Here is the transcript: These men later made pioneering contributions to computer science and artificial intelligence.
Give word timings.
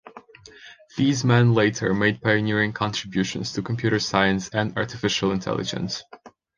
These 0.97 1.23
men 1.23 1.53
later 1.53 1.93
made 1.93 2.23
pioneering 2.23 2.73
contributions 2.73 3.53
to 3.53 3.61
computer 3.61 3.99
science 3.99 4.49
and 4.49 4.75
artificial 4.75 5.29
intelligence. 5.31 6.01